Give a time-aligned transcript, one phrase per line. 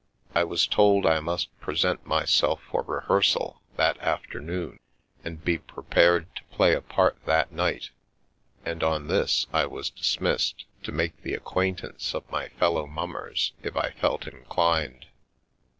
[0.33, 4.79] I was told I must present myself for rehearsal that afternoon
[5.23, 7.91] and be pre pared to play a part that night,
[8.65, 13.53] and on this I was dis missed, to make the acquaintance of my fellow mummers
[13.61, 15.05] if I felt inclined.